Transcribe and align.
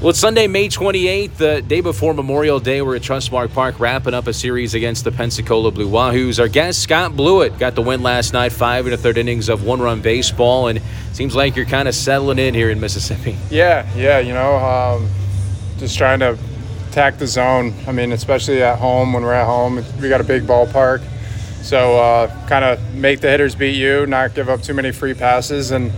Well, 0.00 0.10
it's 0.10 0.20
Sunday, 0.20 0.46
May 0.46 0.68
28th, 0.68 1.34
the 1.38 1.60
day 1.60 1.80
before 1.80 2.14
Memorial 2.14 2.60
Day. 2.60 2.80
We're 2.82 2.94
at 2.94 3.02
Trustmark 3.02 3.52
Park 3.52 3.80
wrapping 3.80 4.14
up 4.14 4.28
a 4.28 4.32
series 4.32 4.74
against 4.74 5.02
the 5.02 5.10
Pensacola 5.10 5.72
Blue 5.72 5.88
Wahoos. 5.88 6.38
Our 6.38 6.46
guest, 6.46 6.82
Scott 6.82 7.16
Blewett, 7.16 7.58
got 7.58 7.74
the 7.74 7.82
win 7.82 8.00
last 8.00 8.32
night, 8.32 8.52
five 8.52 8.84
and 8.86 8.94
a 8.94 8.96
third 8.96 9.18
innings 9.18 9.48
of 9.48 9.64
one 9.64 9.80
run 9.80 10.00
baseball, 10.00 10.68
and 10.68 10.80
seems 11.12 11.34
like 11.34 11.56
you're 11.56 11.66
kind 11.66 11.88
of 11.88 11.96
settling 11.96 12.38
in 12.38 12.54
here 12.54 12.70
in 12.70 12.78
Mississippi. 12.78 13.36
Yeah, 13.50 13.92
yeah, 13.96 14.20
you 14.20 14.34
know, 14.34 14.54
um, 14.58 15.08
just 15.78 15.98
trying 15.98 16.20
to 16.20 16.38
attack 16.90 17.18
the 17.18 17.26
zone. 17.26 17.74
I 17.88 17.90
mean, 17.90 18.12
especially 18.12 18.62
at 18.62 18.78
home 18.78 19.12
when 19.12 19.24
we're 19.24 19.32
at 19.32 19.46
home, 19.46 19.84
we 20.00 20.08
got 20.08 20.20
a 20.20 20.24
big 20.24 20.44
ballpark. 20.44 21.02
So, 21.62 21.98
uh, 21.98 22.46
kind 22.46 22.64
of 22.64 22.94
make 22.94 23.18
the 23.20 23.30
hitters 23.30 23.56
beat 23.56 23.74
you, 23.74 24.06
not 24.06 24.36
give 24.36 24.48
up 24.48 24.62
too 24.62 24.74
many 24.74 24.92
free 24.92 25.14
passes, 25.14 25.72
and 25.72 25.90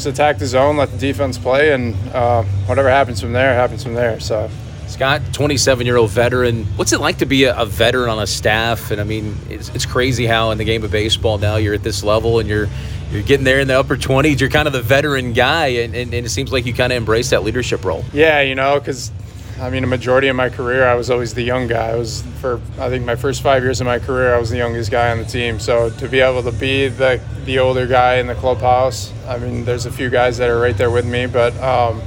just 0.00 0.18
attack 0.18 0.38
the 0.38 0.46
zone, 0.46 0.78
let 0.78 0.90
the 0.90 0.96
defense 0.96 1.36
play, 1.36 1.72
and 1.72 1.94
uh, 2.14 2.42
whatever 2.64 2.88
happens 2.88 3.20
from 3.20 3.32
there 3.32 3.54
happens 3.54 3.82
from 3.82 3.94
there. 3.94 4.18
So. 4.18 4.48
Scott, 4.88 5.20
27 5.32 5.86
year 5.86 5.96
old 5.96 6.10
veteran. 6.10 6.64
What's 6.76 6.92
it 6.92 7.00
like 7.00 7.18
to 7.18 7.26
be 7.26 7.44
a, 7.44 7.56
a, 7.56 7.64
veteran 7.64 8.10
on 8.10 8.18
a 8.20 8.26
staff? 8.26 8.90
And 8.90 9.00
I 9.00 9.04
mean, 9.04 9.36
it's, 9.48 9.68
it's 9.68 9.86
crazy 9.86 10.26
how 10.26 10.50
in 10.50 10.58
the 10.58 10.64
game 10.64 10.82
of 10.82 10.90
baseball 10.90 11.38
now 11.38 11.56
you're 11.56 11.74
at 11.74 11.82
this 11.82 12.02
level 12.02 12.40
and 12.40 12.48
you're 12.48 12.68
you're 13.12 13.22
getting 13.22 13.44
there 13.44 13.60
in 13.60 13.68
the 13.68 13.78
upper 13.78 13.96
20s. 13.96 14.40
You're 14.40 14.50
kind 14.50 14.66
of 14.66 14.72
the 14.72 14.82
veteran 14.82 15.32
guy, 15.32 15.66
and, 15.66 15.94
and, 15.94 16.14
and 16.14 16.26
it 16.26 16.30
seems 16.30 16.52
like 16.52 16.64
you 16.64 16.72
kind 16.72 16.92
of 16.92 16.96
embrace 16.96 17.30
that 17.30 17.42
leadership 17.42 17.84
role. 17.84 18.04
Yeah, 18.12 18.40
you 18.40 18.54
know, 18.54 18.78
because 18.78 19.12
I 19.60 19.68
mean, 19.68 19.84
a 19.84 19.86
majority 19.86 20.28
of 20.28 20.36
my 20.36 20.48
career, 20.48 20.86
I 20.86 20.94
was 20.94 21.10
always 21.10 21.34
the 21.34 21.42
young 21.42 21.66
guy. 21.66 21.88
I 21.90 21.96
was 21.96 22.22
for 22.40 22.60
I 22.78 22.88
think 22.88 23.04
my 23.04 23.14
first 23.14 23.42
five 23.42 23.62
years 23.62 23.80
of 23.82 23.86
my 23.86 23.98
career, 23.98 24.34
I 24.34 24.38
was 24.38 24.48
the 24.48 24.56
youngest 24.56 24.90
guy 24.90 25.10
on 25.10 25.18
the 25.18 25.24
team. 25.24 25.60
So 25.60 25.90
to 25.90 26.08
be 26.08 26.20
able 26.20 26.42
to 26.42 26.52
be 26.52 26.88
the 26.88 27.20
the 27.44 27.58
older 27.58 27.86
guy 27.86 28.16
in 28.16 28.26
the 28.26 28.34
clubhouse, 28.34 29.12
I 29.28 29.38
mean, 29.38 29.66
there's 29.66 29.84
a 29.84 29.92
few 29.92 30.08
guys 30.08 30.38
that 30.38 30.48
are 30.48 30.58
right 30.58 30.76
there 30.76 30.90
with 30.90 31.04
me, 31.04 31.26
but 31.26 31.54
um, 31.58 32.00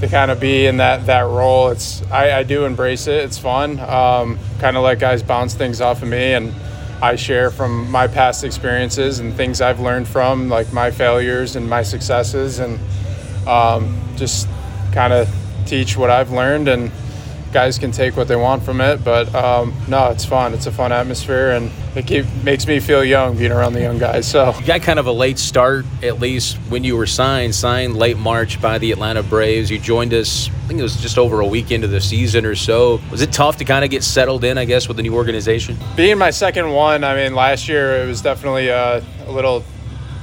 to 0.00 0.08
kind 0.08 0.30
of 0.30 0.38
be 0.38 0.66
in 0.66 0.76
that 0.76 1.06
that 1.06 1.22
role, 1.22 1.68
it's 1.70 2.00
I, 2.12 2.38
I 2.38 2.42
do 2.44 2.64
embrace 2.64 3.08
it. 3.08 3.24
It's 3.24 3.38
fun. 3.38 3.80
Um, 3.80 4.38
kind 4.60 4.76
of 4.76 4.84
let 4.84 5.00
guys 5.00 5.20
bounce 5.20 5.54
things 5.54 5.80
off 5.80 6.00
of 6.00 6.08
me, 6.08 6.34
and 6.34 6.54
I 7.02 7.16
share 7.16 7.50
from 7.50 7.90
my 7.90 8.06
past 8.06 8.44
experiences 8.44 9.18
and 9.18 9.34
things 9.34 9.60
I've 9.60 9.80
learned 9.80 10.06
from, 10.06 10.48
like 10.48 10.72
my 10.72 10.92
failures 10.92 11.56
and 11.56 11.68
my 11.68 11.82
successes, 11.82 12.60
and 12.60 12.78
um, 13.48 14.00
just 14.16 14.48
kind 14.92 15.12
of 15.12 15.28
teach 15.64 15.96
what 15.96 16.10
I've 16.10 16.30
learned, 16.30 16.68
and 16.68 16.90
guys 17.52 17.78
can 17.78 17.92
take 17.92 18.16
what 18.16 18.26
they 18.26 18.36
want 18.36 18.64
from 18.64 18.80
it. 18.80 19.04
But 19.04 19.32
um, 19.34 19.72
no, 19.88 20.10
it's 20.10 20.24
fun. 20.24 20.52
It's 20.52 20.66
a 20.66 20.72
fun 20.72 20.92
atmosphere, 20.92 21.52
and 21.52 21.70
it 21.94 22.06
keep, 22.06 22.26
makes 22.42 22.66
me 22.66 22.80
feel 22.80 23.04
young 23.04 23.36
being 23.36 23.52
around 23.52 23.74
the 23.74 23.80
young 23.80 23.98
guys. 23.98 24.26
So 24.26 24.52
you 24.58 24.66
got 24.66 24.82
kind 24.82 24.98
of 24.98 25.06
a 25.06 25.12
late 25.12 25.38
start, 25.38 25.86
at 26.02 26.18
least 26.18 26.56
when 26.68 26.82
you 26.82 26.96
were 26.96 27.06
signed. 27.06 27.54
Signed 27.54 27.96
late 27.96 28.18
March 28.18 28.60
by 28.60 28.78
the 28.78 28.90
Atlanta 28.90 29.22
Braves. 29.22 29.70
You 29.70 29.78
joined 29.78 30.12
us. 30.12 30.48
I 30.48 30.66
think 30.66 30.80
it 30.80 30.82
was 30.82 30.96
just 30.96 31.16
over 31.16 31.40
a 31.40 31.46
week 31.46 31.70
into 31.70 31.86
the 31.86 32.00
season 32.00 32.44
or 32.44 32.56
so. 32.56 33.00
Was 33.10 33.22
it 33.22 33.32
tough 33.32 33.58
to 33.58 33.64
kind 33.64 33.84
of 33.84 33.90
get 33.90 34.02
settled 34.02 34.44
in? 34.44 34.58
I 34.58 34.64
guess 34.64 34.88
with 34.88 34.96
the 34.96 35.02
new 35.02 35.14
organization. 35.14 35.76
Being 35.94 36.18
my 36.18 36.30
second 36.30 36.70
one, 36.72 37.04
I 37.04 37.14
mean, 37.14 37.34
last 37.34 37.68
year 37.68 38.02
it 38.02 38.06
was 38.06 38.20
definitely 38.20 38.70
uh, 38.70 39.00
a 39.26 39.30
little 39.32 39.64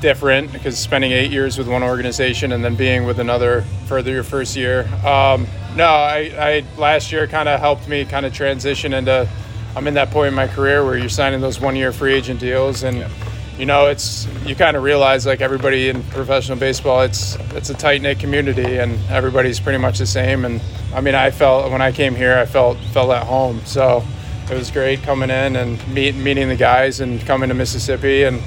different 0.01 0.51
because 0.51 0.77
spending 0.77 1.11
eight 1.11 1.31
years 1.31 1.57
with 1.57 1.67
one 1.67 1.83
organization 1.83 2.51
and 2.51 2.63
then 2.63 2.75
being 2.75 3.05
with 3.05 3.19
another 3.19 3.61
further 3.85 4.11
your 4.11 4.23
first 4.23 4.55
year. 4.55 4.87
Um, 5.05 5.47
no, 5.75 5.85
I, 5.85 6.33
I 6.37 6.63
last 6.77 7.11
year 7.11 7.27
kind 7.27 7.47
of 7.47 7.59
helped 7.59 7.87
me 7.87 8.03
kind 8.03 8.25
of 8.25 8.33
transition 8.33 8.93
into. 8.93 9.29
I'm 9.73 9.87
in 9.87 9.93
that 9.93 10.11
point 10.11 10.27
in 10.27 10.33
my 10.33 10.47
career 10.47 10.83
where 10.83 10.97
you're 10.97 11.07
signing 11.07 11.39
those 11.39 11.61
one-year 11.61 11.93
free 11.93 12.13
agent 12.13 12.41
deals, 12.41 12.83
and 12.83 12.97
yeah. 12.97 13.09
you 13.57 13.65
know 13.65 13.87
it's 13.87 14.27
you 14.45 14.53
kind 14.53 14.75
of 14.75 14.83
realize 14.83 15.25
like 15.25 15.39
everybody 15.39 15.87
in 15.87 16.03
professional 16.03 16.57
baseball, 16.57 17.01
it's 17.01 17.35
it's 17.55 17.69
a 17.69 17.73
tight 17.73 18.01
knit 18.01 18.19
community, 18.19 18.79
and 18.79 18.99
everybody's 19.09 19.61
pretty 19.61 19.77
much 19.77 19.97
the 19.99 20.05
same. 20.05 20.43
And 20.43 20.59
I 20.93 20.99
mean, 20.99 21.15
I 21.15 21.31
felt 21.31 21.71
when 21.71 21.81
I 21.81 21.93
came 21.93 22.15
here, 22.15 22.37
I 22.37 22.45
felt 22.45 22.77
felt 22.91 23.11
at 23.11 23.23
home. 23.25 23.61
So 23.63 24.03
it 24.51 24.55
was 24.55 24.69
great 24.69 25.01
coming 25.03 25.29
in 25.29 25.55
and 25.55 25.87
meet, 25.87 26.15
meeting 26.15 26.49
the 26.49 26.57
guys 26.57 26.99
and 26.99 27.25
coming 27.25 27.47
to 27.47 27.55
Mississippi 27.55 28.23
and 28.23 28.41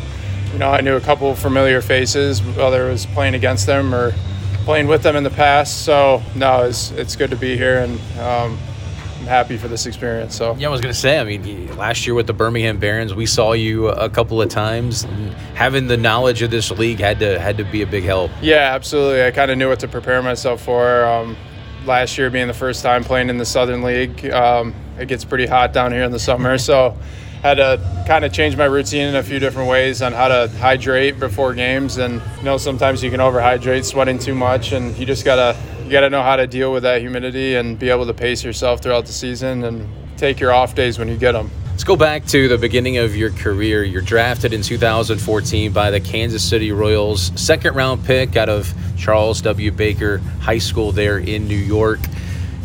you 0.55 0.61
know, 0.61 0.70
I 0.70 0.83
knew 0.83 0.95
a 0.95 1.01
couple 1.01 1.35
familiar 1.35 1.81
faces, 1.81 2.41
whether 2.41 2.87
it 2.87 2.92
was 2.92 3.07
playing 3.07 3.35
against 3.35 3.67
them 3.67 3.92
or 3.92 4.15
playing 4.65 4.87
with 4.87 5.03
them 5.03 5.17
in 5.17 5.25
the 5.25 5.31
past. 5.31 5.85
So 5.85 6.23
no, 6.37 6.63
it's 6.63 6.92
it's 6.92 7.17
good 7.17 7.31
to 7.31 7.37
be 7.37 7.57
here, 7.57 7.81
and 7.81 7.98
um, 8.20 8.57
I'm 9.19 9.27
happy 9.27 9.57
for 9.57 9.67
this 9.67 9.85
experience. 9.85 10.37
So 10.37 10.55
yeah, 10.55 10.69
I 10.69 10.70
was 10.70 10.81
gonna 10.81 10.95
say, 10.95 11.19
I 11.19 11.25
mean, 11.25 11.77
last 11.77 12.07
year 12.07 12.14
with 12.14 12.29
the 12.29 12.33
Birmingham 12.33 12.79
Barons, 12.79 13.14
we 13.14 13.27
saw 13.27 13.53
you 13.53 13.89
a 13.89 14.09
couple 14.09 14.41
of 14.41 14.48
times. 14.48 15.09
having 15.55 15.89
the 15.89 15.97
knowledge 15.97 16.41
of 16.41 16.53
this 16.53 16.70
league 16.70 17.01
had 17.01 17.19
to 17.19 17.41
had 17.41 17.57
to 17.57 17.64
be 17.64 17.83
a 17.83 17.87
big 17.87 18.05
help. 18.05 18.31
Yeah, 18.41 18.75
absolutely. 18.77 19.25
I 19.25 19.33
kind 19.33 19.51
of 19.51 19.59
knew 19.59 19.69
what 19.69 19.81
to 19.81 19.89
prepare 19.89 20.23
myself 20.23 20.63
for. 20.63 21.05
Um, 21.05 21.37
last 21.85 22.17
year 22.17 22.31
being 22.31 22.47
the 22.47 22.55
first 22.55 22.81
time 22.81 23.03
playing 23.03 23.29
in 23.29 23.39
the 23.39 23.45
Southern 23.45 23.83
League, 23.83 24.31
um, 24.31 24.73
it 25.01 25.09
gets 25.09 25.25
pretty 25.25 25.47
hot 25.47 25.73
down 25.73 25.91
here 25.91 26.05
in 26.05 26.13
the 26.13 26.20
summer, 26.20 26.59
so 26.70 26.97
had 27.45 27.59
to 27.59 28.05
kind 28.09 28.25
of 28.25 28.33
change 28.33 28.57
my 28.57 28.65
routine 28.65 29.07
in 29.07 29.17
a 29.17 29.23
few 29.23 29.39
different 29.39 29.69
ways 29.69 30.01
on 30.01 30.15
how 30.15 30.29
to 30.29 30.49
hydrate 30.61 31.21
before 31.21 31.53
games. 31.53 31.99
And 31.99 32.23
you 32.39 32.43
know, 32.43 32.57
sometimes 32.57 33.05
you 33.05 33.11
can 33.11 33.21
overhydrate, 33.21 33.85
sweating 33.85 34.19
too 34.19 34.35
much, 34.35 34.73
and 34.73 34.97
you 34.97 35.05
just 35.05 35.27
gotta 35.27 35.55
you 35.85 35.91
gotta 35.91 36.09
know 36.09 36.23
how 36.23 36.37
to 36.37 36.47
deal 36.47 36.73
with 36.73 36.85
that 36.85 37.03
humidity 37.03 37.57
and 37.57 37.79
be 37.79 37.91
able 37.91 38.07
to 38.07 38.15
pace 38.15 38.43
yourself 38.43 38.81
throughout 38.81 39.05
the 39.05 39.13
season 39.13 39.63
and 39.65 39.87
take 40.17 40.41
your 40.41 40.53
off 40.53 40.75
days 40.75 40.99
when 40.99 41.07
you 41.07 41.19
get 41.19 41.33
them. 41.33 41.51
Let's 41.69 41.85
go 41.85 41.97
back 41.97 42.25
to 42.29 42.49
the 42.49 42.57
beginning 42.57 42.97
of 42.97 43.15
your 43.15 43.31
career. 43.31 43.85
You're 43.85 44.01
drafted 44.01 44.55
in 44.55 44.63
2014 44.63 45.71
by 45.71 45.91
the 45.91 46.01
Kansas 46.01 46.43
City 46.43 46.73
Royals, 46.73 47.31
second 47.39 47.75
round 47.75 48.07
pick 48.07 48.37
out 48.37 48.49
of 48.49 48.73
Charles 48.97 49.43
W. 49.43 49.71
Baker 49.71 50.19
High 50.41 50.57
School 50.57 50.93
there 50.93 51.19
in 51.19 51.47
New 51.47 51.59
York. 51.59 52.01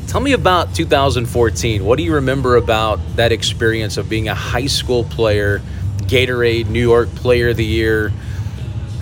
Tell 0.09 0.21
me 0.21 0.33
about 0.33 0.73
2014. 0.73 1.85
What 1.85 1.99
do 1.99 2.03
you 2.03 2.15
remember 2.15 2.55
about 2.55 2.99
that 3.15 3.31
experience 3.31 3.95
of 3.95 4.09
being 4.09 4.27
a 4.27 4.33
high 4.33 4.65
school 4.65 5.03
player, 5.03 5.61
Gatorade 5.97 6.67
New 6.67 6.81
York 6.81 7.09
Player 7.09 7.49
of 7.49 7.57
the 7.57 7.65
Year? 7.65 8.11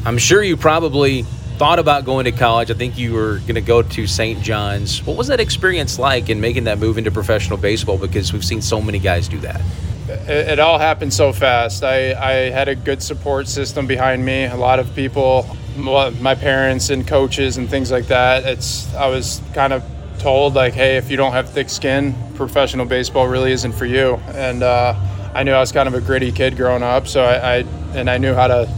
I'm 0.04 0.18
sure 0.18 0.44
you 0.44 0.58
probably 0.58 1.22
thought 1.60 1.80
about 1.80 2.04
going 2.04 2.26
to 2.26 2.34
college. 2.34 2.72
I 2.72 2.74
think 2.74 2.98
you 2.98 3.14
were 3.14 3.40
going 3.40 3.56
to 3.56 3.62
go 3.62 3.82
to 3.82 4.06
St. 4.06 4.42
John's. 4.42 5.02
What 5.06 5.16
was 5.16 5.28
that 5.28 5.40
experience 5.40 5.98
like 5.98 6.30
in 6.30 6.42
making 6.42 6.66
that 6.66 6.78
move 6.78 6.98
into 6.98 7.10
professional 7.10 7.58
baseball? 7.58 7.98
Because 7.98 8.34
we've 8.34 8.44
seen 8.44 8.62
so 8.62 8.82
many 8.82 9.00
guys 9.00 9.30
do 9.30 9.40
that. 9.40 9.62
It, 10.10 10.30
it 10.30 10.60
all 10.60 10.78
happened 10.78 11.14
so 11.14 11.32
fast. 11.32 11.86
I, 11.86 12.16
I 12.16 12.32
had 12.50 12.68
a 12.68 12.76
good 12.76 13.02
support 13.02 13.48
system 13.48 13.88
behind 13.88 14.26
me. 14.26 14.44
A 14.44 14.58
lot 14.58 14.78
of 14.78 14.94
people, 14.94 15.48
my 15.78 16.36
parents 16.36 16.90
and 16.90 17.08
coaches 17.08 17.56
and 17.56 17.70
things 17.70 17.92
like 17.92 18.08
that. 18.08 18.46
It's 18.46 18.94
I 18.94 19.08
was 19.08 19.42
kind 19.54 19.72
of 19.72 19.86
told 20.20 20.54
like, 20.54 20.74
hey, 20.74 20.98
if 20.98 21.10
you 21.10 21.18
don't 21.18 21.34
have 21.34 21.50
thick 21.50 21.70
skin, 21.70 22.16
professional 22.36 22.86
baseball 22.86 23.28
really 23.28 23.52
isn't 23.52 23.74
for 23.74 23.86
you. 23.86 24.16
And 24.28 24.64
uh, 24.64 24.96
I 25.34 25.44
knew 25.44 25.52
I 25.52 25.60
was 25.60 25.72
kind 25.72 25.88
of 25.88 25.94
a 25.94 26.02
gritty 26.02 26.32
kid 26.32 26.58
growing 26.58 26.84
up, 26.84 27.08
so 27.08 27.24
I, 27.24 27.58
I 27.58 27.66
and 27.94 28.10
I 28.10 28.18
knew 28.18 28.34
how 28.34 28.48
to. 28.48 28.70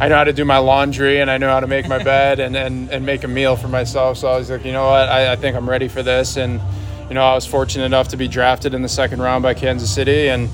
I 0.00 0.08
know 0.08 0.16
how 0.16 0.24
to 0.24 0.32
do 0.32 0.44
my 0.44 0.58
laundry 0.58 1.20
and 1.20 1.30
I 1.30 1.38
know 1.38 1.48
how 1.48 1.60
to 1.60 1.68
make 1.68 1.86
my 1.86 2.02
bed 2.04 2.40
and, 2.40 2.56
and, 2.56 2.90
and 2.90 3.06
make 3.06 3.22
a 3.22 3.28
meal 3.28 3.54
for 3.54 3.68
myself. 3.68 4.18
So 4.18 4.26
I 4.26 4.36
was 4.36 4.50
like, 4.50 4.64
you 4.64 4.72
know 4.72 4.86
what, 4.86 5.08
I, 5.08 5.32
I 5.32 5.36
think 5.36 5.56
I'm 5.56 5.70
ready 5.70 5.86
for 5.86 6.02
this. 6.02 6.36
And, 6.36 6.60
you 7.08 7.14
know, 7.14 7.22
I 7.22 7.32
was 7.32 7.46
fortunate 7.46 7.84
enough 7.84 8.08
to 8.08 8.16
be 8.16 8.26
drafted 8.26 8.74
in 8.74 8.82
the 8.82 8.88
second 8.88 9.22
round 9.22 9.44
by 9.44 9.54
Kansas 9.54 9.94
City. 9.94 10.30
And 10.30 10.50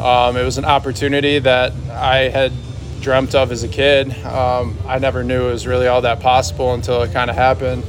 um, 0.00 0.36
it 0.36 0.44
was 0.44 0.58
an 0.58 0.64
opportunity 0.64 1.40
that 1.40 1.72
I 1.90 2.28
had 2.28 2.52
dreamt 3.00 3.34
of 3.34 3.50
as 3.50 3.64
a 3.64 3.68
kid. 3.68 4.16
Um, 4.24 4.78
I 4.86 5.00
never 5.00 5.24
knew 5.24 5.48
it 5.48 5.50
was 5.50 5.66
really 5.66 5.88
all 5.88 6.02
that 6.02 6.20
possible 6.20 6.72
until 6.72 7.02
it 7.02 7.12
kind 7.12 7.30
of 7.30 7.36
happened 7.36 7.82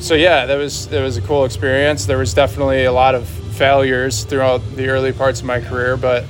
so 0.00 0.14
yeah, 0.14 0.46
that 0.46 0.56
was 0.56 0.88
that 0.88 1.02
was 1.02 1.16
a 1.16 1.22
cool 1.22 1.44
experience. 1.44 2.06
There 2.06 2.18
was 2.18 2.34
definitely 2.34 2.84
a 2.84 2.92
lot 2.92 3.14
of 3.14 3.28
failures 3.28 4.24
throughout 4.24 4.58
the 4.76 4.88
early 4.88 5.12
parts 5.12 5.40
of 5.40 5.46
my 5.46 5.60
career, 5.60 5.96
but 5.96 6.24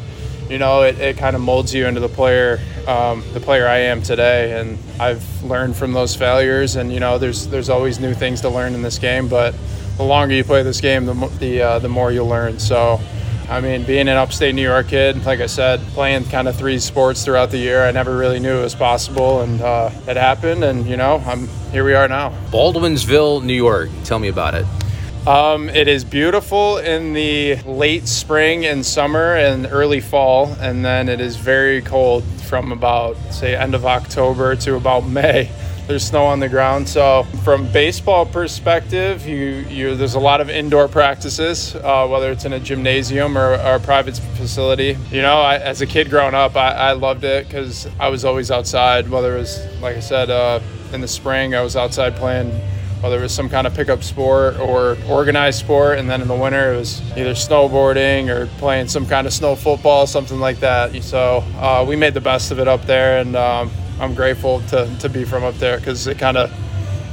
you 0.49 0.59
know, 0.59 0.83
it, 0.83 0.99
it 0.99 1.19
kind 1.19 1.37
of 1.37 1.43
molds 1.43 1.75
you 1.75 1.87
into 1.87 2.01
the 2.01 2.09
player, 2.09 2.59
um, 2.87 3.23
the 3.35 3.41
player 3.41 3.67
I 3.69 3.79
am 3.81 4.03
today. 4.03 4.59
And 4.59 4.79
I've 4.99 5.43
learned 5.43 5.77
from 5.77 5.93
those 5.93 6.17
failures. 6.17 6.77
And 6.77 6.93
you 6.93 7.01
know, 7.01 7.19
there's 7.19 7.47
there's 7.49 7.69
always 7.69 8.01
new 8.01 8.15
things 8.15 8.41
to 8.43 8.49
learn 8.49 8.75
in 8.75 8.83
this 8.83 8.99
game. 8.99 9.29
But 9.29 9.55
the 9.97 10.05
longer 10.05 10.35
you 10.35 10.45
play 10.45 10.63
this 10.63 10.81
game, 10.81 11.05
the 11.05 11.15
the 11.39 11.63
uh, 11.63 11.79
the 11.79 11.89
more 11.89 12.11
you'll 12.11 12.29
learn. 12.29 12.59
So 12.59 13.01
I 13.51 13.63
mean, 13.63 13.85
being 13.85 14.09
an 14.09 14.17
upstate 14.19 14.55
New 14.55 14.63
York 14.63 14.89
kid, 14.89 15.25
like 15.25 15.41
I 15.41 15.47
said, 15.47 15.81
playing 15.95 16.27
kind 16.27 16.49
of 16.49 16.57
three 16.57 16.79
sports 16.79 17.25
throughout 17.25 17.51
the 17.51 17.57
year, 17.57 17.83
I 17.83 17.93
never 17.93 18.15
really 18.15 18.41
knew 18.41 18.59
it 18.59 18.63
was 18.63 18.75
possible, 18.75 19.41
and 19.41 19.61
uh, 19.63 19.91
it 20.07 20.19
happened. 20.19 20.63
And 20.65 20.87
you 20.87 20.99
know, 20.99 21.23
I'm 21.25 21.49
here. 21.73 21.83
We 21.83 21.95
are 21.95 22.07
now. 22.09 22.31
Baldwinsville, 22.51 23.43
New 23.43 23.55
York. 23.55 23.89
Tell 24.05 24.19
me 24.19 24.29
about 24.29 24.55
it. 24.55 24.67
Um, 25.27 25.71
it 25.71 25.89
is 25.89 26.05
beautiful 26.05 26.77
in 26.77 27.15
the 27.15 27.57
late 27.63 28.07
spring 28.07 28.67
and 28.67 28.85
summer 28.85 29.35
and 29.35 29.67
early 29.71 30.01
fall, 30.01 30.55
and 30.61 30.85
then 30.85 31.09
it 31.09 31.21
is 31.21 31.37
very 31.37 31.81
cold 31.81 32.25
from 32.49 32.71
about 32.71 33.17
say 33.33 33.57
end 33.57 33.75
of 33.75 33.87
October 33.87 34.57
to 34.57 34.75
about 34.75 35.07
May 35.07 35.51
there's 35.89 36.07
snow 36.07 36.27
on 36.27 36.39
the 36.39 36.49
ground. 36.49 36.87
So 36.87 37.25
from 37.43 37.67
baseball 37.73 38.27
perspective, 38.27 39.27
you, 39.27 39.65
you 39.71 39.97
there's 39.97 40.15
a 40.15 40.21
lot 40.21 40.43
of 40.43 40.51
indoor 40.51 40.87
practices, 40.87 41.75
uh, 41.77 42.07
whether 42.07 42.31
it's 42.31 42.45
in 42.45 42.53
a 42.53 42.61
gymnasium 42.61 43.37
or, 43.37 43.55
or, 43.55 43.77
a 43.77 43.81
private 43.81 44.19
facility. 44.37 44.97
You 45.11 45.23
know, 45.23 45.41
I, 45.41 45.57
as 45.57 45.81
a 45.81 45.87
kid 45.87 46.11
growing 46.11 46.35
up, 46.35 46.57
I, 46.57 46.73
I 46.73 46.93
loved 46.93 47.25
it 47.25 47.49
because 47.49 47.89
I 47.99 48.09
was 48.11 48.25
always 48.25 48.51
outside. 48.51 49.09
Whether 49.09 49.37
it 49.37 49.41
was 49.41 49.81
like 49.81 49.97
I 49.97 50.01
said 50.01 50.29
uh, 50.31 50.61
in 50.93 51.01
the 51.01 51.09
spring, 51.09 51.55
I 51.55 51.63
was 51.63 51.75
outside 51.75 52.15
playing 52.17 52.51
whether 53.01 53.19
it 53.19 53.23
was 53.23 53.33
some 53.33 53.49
kind 53.49 53.67
of 53.67 53.75
pickup 53.75 54.03
sport 54.03 54.59
or 54.59 54.97
organized 55.09 55.61
sport. 55.61 55.99
And 55.99 56.11
then 56.11 56.21
in 56.21 56.29
the 56.29 56.35
winter, 56.35 56.75
it 56.75 56.79
was 56.79 57.01
either 57.13 57.33
snowboarding 57.33 58.29
or 58.29 58.47
playing 58.59 58.89
some 58.89 59.07
kind 59.07 59.27
of 59.27 59.33
snow 59.33 59.55
football, 59.55 60.07
something 60.07 60.41
like 60.41 60.59
that. 60.61 61.03
So 61.03 61.45
uh, 61.57 61.85
we 61.89 61.97
made 61.97 62.15
the 62.15 62.21
best 62.21 62.51
of 62.51 62.59
it 62.59 62.67
up 62.67 62.83
there, 62.87 63.21
and 63.21 63.37
um, 63.37 63.71
I'm 64.01 64.15
grateful 64.15 64.61
to, 64.69 64.95
to 65.01 65.09
be 65.09 65.25
from 65.25 65.45
up 65.45 65.55
there 65.57 65.79
because 65.79 66.07
it 66.07 66.19
kind 66.19 66.37
of 66.37 66.53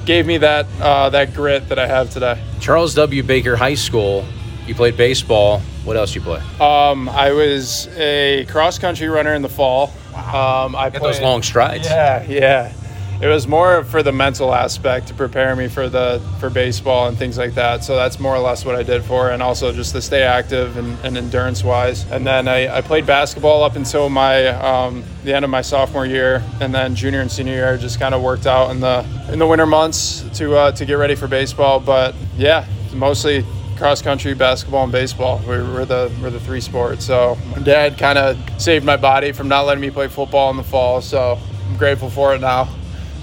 gave 0.05 0.25
me 0.25 0.37
that 0.37 0.67
uh, 0.79 1.09
that 1.09 1.33
grit 1.33 1.69
that 1.69 1.79
I 1.79 1.87
have 1.87 2.09
today. 2.09 2.41
Charles 2.59 2.93
W. 2.95 3.23
Baker 3.23 3.55
High 3.55 3.75
School. 3.75 4.25
You 4.67 4.75
played 4.75 4.97
baseball. 4.97 5.59
What 5.83 5.95
else 5.95 6.15
you 6.15 6.21
play? 6.21 6.41
Um, 6.59 7.07
I 7.09 7.31
was 7.31 7.87
a 7.97 8.45
cross 8.45 8.79
country 8.79 9.07
runner 9.07 9.35
in 9.35 9.43
the 9.43 9.49
fall. 9.49 9.93
Wow. 10.11 10.65
Um, 10.65 10.75
I 10.75 10.89
played, 10.89 11.03
those 11.03 11.21
long 11.21 11.43
strides. 11.43 11.85
Yeah, 11.85 12.23
yeah 12.23 12.73
it 13.21 13.27
was 13.27 13.47
more 13.47 13.83
for 13.85 14.03
the 14.03 14.11
mental 14.11 14.53
aspect 14.53 15.07
to 15.07 15.13
prepare 15.13 15.55
me 15.55 15.69
for 15.69 15.87
the 15.87 16.21
for 16.39 16.49
baseball 16.49 17.07
and 17.07 17.17
things 17.17 17.37
like 17.37 17.55
that. 17.55 17.83
So 17.83 17.95
that's 17.95 18.19
more 18.19 18.35
or 18.35 18.39
less 18.39 18.65
what 18.65 18.75
I 18.75 18.83
did 18.83 19.03
for, 19.03 19.31
and 19.31 19.41
also 19.41 19.71
just 19.71 19.93
to 19.93 20.01
stay 20.01 20.23
active 20.23 20.75
and, 20.75 20.97
and 21.05 21.17
endurance 21.17 21.63
wise. 21.63 22.09
And 22.11 22.27
then 22.27 22.47
I, 22.47 22.77
I, 22.77 22.81
played 22.81 23.05
basketball 23.05 23.63
up 23.63 23.77
until 23.77 24.09
my 24.09 24.47
um, 24.47 25.03
the 25.23 25.33
end 25.33 25.45
of 25.45 25.51
my 25.51 25.61
sophomore 25.61 26.05
year, 26.05 26.43
and 26.59 26.75
then 26.75 26.93
junior 26.93 27.21
and 27.21 27.31
senior 27.31 27.53
year 27.53 27.77
just 27.77 27.99
kind 27.99 28.13
of 28.13 28.21
worked 28.21 28.47
out 28.47 28.71
in 28.71 28.81
the 28.81 29.05
in 29.31 29.39
the 29.39 29.47
winter 29.47 29.65
months 29.65 30.25
to 30.37 30.55
uh, 30.55 30.71
to 30.73 30.85
get 30.85 30.95
ready 30.95 31.15
for 31.15 31.27
baseball. 31.27 31.79
But 31.79 32.15
yeah, 32.35 32.65
mostly 32.93 33.45
cross 33.77 34.01
country, 34.01 34.33
basketball, 34.33 34.83
and 34.83 34.91
baseball. 34.91 35.41
We're, 35.45 35.63
we're, 35.63 35.85
the 35.85 36.09
we're 36.21 36.29
the 36.29 36.39
three 36.39 36.61
sports. 36.61 37.05
So 37.05 37.37
dad 37.63 37.97
kind 37.97 38.17
of 38.17 38.37
saved 38.61 38.85
my 38.85 38.97
body 38.97 39.31
from 39.31 39.47
not 39.47 39.61
letting 39.61 39.81
me 39.81 39.89
play 39.89 40.07
football 40.09 40.49
in 40.49 40.57
the 40.57 40.63
fall. 40.63 41.01
So 41.01 41.39
I'm 41.67 41.77
grateful 41.77 42.09
for 42.09 42.35
it 42.35 42.41
now 42.41 42.69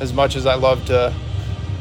as 0.00 0.12
much 0.12 0.37
as 0.37 0.47
I 0.47 0.55
love 0.55 0.85
to 0.87 1.15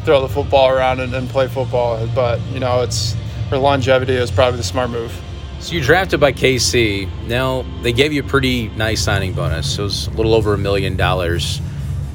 throw 0.04 0.22
the 0.22 0.30
football 0.30 0.70
around 0.70 1.00
and, 1.00 1.14
and 1.14 1.30
play 1.30 1.48
football, 1.48 2.06
but 2.16 2.42
you 2.48 2.60
know, 2.60 2.82
it's 2.82 3.16
for 3.50 3.58
longevity 3.58 4.14
is 4.14 4.32
probably 4.32 4.58
the 4.58 4.64
smart 4.64 4.90
move. 4.90 5.12
So 5.60 5.74
you 5.74 5.82
drafted 5.82 6.20
by 6.20 6.32
KC. 6.32 7.28
Now 7.28 7.66
they 7.84 7.94
gave 7.94 8.14
you 8.14 8.24
a 8.24 8.26
pretty 8.26 8.70
nice 8.70 9.04
signing 9.04 9.34
bonus. 9.34 9.76
So 9.76 9.84
it 9.84 9.86
was 9.86 10.08
a 10.08 10.12
little 10.12 10.34
over 10.34 10.54
a 10.54 10.58
million 10.58 10.98
dollars. 10.98 11.62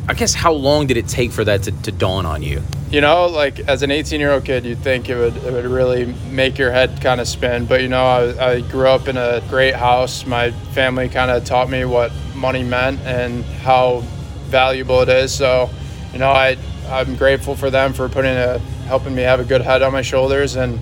I 0.08 0.14
guess 0.14 0.34
how 0.34 0.52
long 0.52 0.86
did 0.86 0.96
it 0.96 1.06
take 1.06 1.30
for 1.32 1.44
that 1.44 1.64
to, 1.64 1.72
to 1.82 1.92
dawn 1.92 2.26
on 2.26 2.42
you? 2.42 2.62
You 2.90 3.00
know, 3.00 3.26
like 3.26 3.60
as 3.60 3.82
an 3.82 3.90
18 3.90 4.18
year 4.18 4.32
old 4.32 4.44
kid, 4.44 4.64
you'd 4.64 4.78
think 4.78 5.08
it 5.08 5.16
would 5.16 5.36
it 5.36 5.52
would 5.52 5.64
really 5.64 6.12
make 6.30 6.58
your 6.58 6.72
head 6.72 7.00
kind 7.00 7.20
of 7.20 7.28
spin. 7.28 7.66
But 7.66 7.82
you 7.82 7.88
know, 7.88 8.04
I, 8.04 8.52
I 8.52 8.60
grew 8.62 8.88
up 8.88 9.06
in 9.06 9.16
a 9.16 9.40
great 9.48 9.74
house. 9.74 10.26
My 10.26 10.50
family 10.72 11.08
kind 11.08 11.30
of 11.30 11.44
taught 11.44 11.68
me 11.70 11.84
what 11.84 12.12
money 12.34 12.64
meant 12.64 13.00
and 13.00 13.44
how 13.44 14.00
valuable 14.46 15.02
it 15.02 15.08
is. 15.08 15.34
So 15.34 15.70
you 16.16 16.20
know, 16.20 16.30
I 16.30 16.56
I'm 16.88 17.14
grateful 17.16 17.54
for 17.54 17.68
them 17.68 17.92
for 17.92 18.08
putting 18.08 18.30
a 18.30 18.58
helping 18.88 19.14
me 19.14 19.20
have 19.20 19.38
a 19.38 19.44
good 19.44 19.60
head 19.60 19.82
on 19.82 19.92
my 19.92 20.00
shoulders, 20.00 20.56
and 20.56 20.78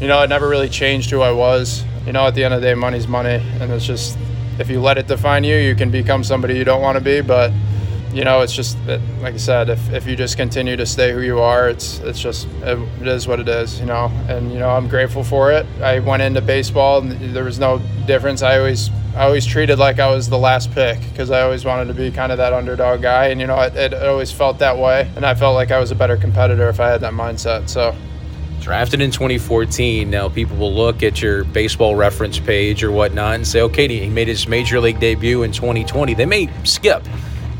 you 0.00 0.08
know, 0.08 0.20
it 0.24 0.26
never 0.26 0.48
really 0.48 0.68
changed 0.68 1.08
who 1.08 1.20
I 1.20 1.30
was. 1.30 1.84
You 2.04 2.10
know, 2.10 2.26
at 2.26 2.34
the 2.34 2.42
end 2.42 2.52
of 2.52 2.60
the 2.60 2.66
day, 2.66 2.74
money's 2.74 3.06
money, 3.06 3.40
and 3.60 3.70
it's 3.70 3.86
just 3.86 4.18
if 4.58 4.68
you 4.68 4.80
let 4.80 4.98
it 4.98 5.06
define 5.06 5.44
you, 5.44 5.54
you 5.54 5.76
can 5.76 5.92
become 5.92 6.24
somebody 6.24 6.58
you 6.58 6.64
don't 6.64 6.82
want 6.82 6.98
to 6.98 7.04
be. 7.04 7.20
But 7.20 7.52
you 8.12 8.24
know, 8.24 8.42
it's 8.42 8.52
just 8.52 8.76
like 9.20 9.34
I 9.34 9.38
said, 9.38 9.70
if, 9.70 9.90
if 9.90 10.06
you 10.06 10.16
just 10.16 10.36
continue 10.36 10.76
to 10.76 10.84
stay 10.84 11.12
who 11.12 11.20
you 11.20 11.40
are, 11.40 11.68
it's 11.70 11.98
it's 12.00 12.20
just 12.20 12.46
it, 12.62 12.78
it 13.00 13.08
is 13.08 13.26
what 13.26 13.40
it 13.40 13.48
is, 13.48 13.80
you 13.80 13.86
know. 13.86 14.12
And 14.28 14.52
you 14.52 14.58
know, 14.58 14.68
I'm 14.68 14.86
grateful 14.86 15.24
for 15.24 15.50
it. 15.50 15.64
I 15.80 15.98
went 16.00 16.22
into 16.22 16.42
baseball, 16.42 17.00
and 17.00 17.34
there 17.34 17.44
was 17.44 17.58
no 17.58 17.80
difference. 18.06 18.42
I 18.42 18.58
always 18.58 18.90
I 19.16 19.24
always 19.24 19.46
treated 19.46 19.78
like 19.78 19.98
I 19.98 20.10
was 20.10 20.28
the 20.28 20.38
last 20.38 20.72
pick 20.72 21.00
because 21.10 21.30
I 21.30 21.40
always 21.40 21.64
wanted 21.64 21.88
to 21.88 21.94
be 21.94 22.10
kind 22.10 22.32
of 22.32 22.38
that 22.38 22.52
underdog 22.52 23.00
guy, 23.00 23.28
and 23.28 23.40
you 23.40 23.46
know, 23.46 23.58
it, 23.60 23.74
it 23.74 23.94
always 23.94 24.30
felt 24.30 24.58
that 24.58 24.76
way, 24.76 25.10
and 25.16 25.24
I 25.24 25.34
felt 25.34 25.54
like 25.54 25.70
I 25.70 25.78
was 25.78 25.90
a 25.90 25.94
better 25.94 26.18
competitor 26.18 26.68
if 26.68 26.80
I 26.80 26.88
had 26.88 27.00
that 27.00 27.14
mindset. 27.14 27.68
So. 27.68 27.96
Drafted 28.60 29.00
in 29.00 29.10
2014. 29.10 30.08
Now 30.08 30.28
people 30.28 30.56
will 30.56 30.72
look 30.72 31.02
at 31.02 31.20
your 31.20 31.42
baseball 31.42 31.96
reference 31.96 32.38
page 32.38 32.84
or 32.84 32.92
whatnot 32.92 33.34
and 33.34 33.44
say, 33.44 33.60
okay, 33.62 33.88
he 33.88 34.08
made 34.08 34.28
his 34.28 34.46
major 34.46 34.78
league 34.78 35.00
debut 35.00 35.42
in 35.42 35.50
2020. 35.50 36.14
They 36.14 36.26
may 36.26 36.48
skip 36.62 37.02